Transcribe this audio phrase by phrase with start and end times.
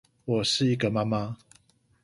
[0.25, 1.35] 我是一個媽媽